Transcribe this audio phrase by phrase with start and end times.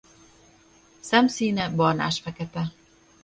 [1.01, 2.71] Szemszíne barnásfekete.